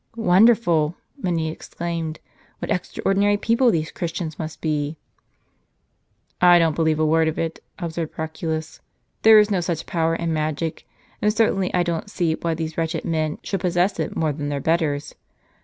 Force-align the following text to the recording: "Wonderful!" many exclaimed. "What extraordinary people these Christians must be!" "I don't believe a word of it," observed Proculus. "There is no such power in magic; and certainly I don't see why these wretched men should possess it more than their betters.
"Wonderful!" 0.15 0.95
many 1.21 1.51
exclaimed. 1.51 2.19
"What 2.57 2.71
extraordinary 2.71 3.37
people 3.37 3.69
these 3.69 3.91
Christians 3.91 4.39
must 4.39 4.59
be!" 4.59 4.97
"I 6.51 6.57
don't 6.57 6.75
believe 6.75 6.97
a 6.99 7.05
word 7.05 7.27
of 7.27 7.37
it," 7.37 7.59
observed 7.77 8.11
Proculus. 8.11 8.81
"There 9.21 9.37
is 9.37 9.51
no 9.51 9.61
such 9.61 9.85
power 9.85 10.15
in 10.15 10.33
magic; 10.33 10.87
and 11.21 11.31
certainly 11.31 11.71
I 11.75 11.83
don't 11.83 12.09
see 12.09 12.33
why 12.33 12.55
these 12.55 12.79
wretched 12.79 13.05
men 13.05 13.37
should 13.43 13.61
possess 13.61 13.99
it 13.99 14.15
more 14.17 14.33
than 14.33 14.49
their 14.49 14.59
betters. 14.59 15.13